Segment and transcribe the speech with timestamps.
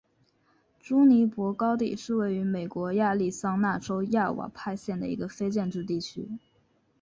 [0.79, 6.27] 朱尼珀高地是位于美国亚利桑那州亚瓦派县的一个非建制地区。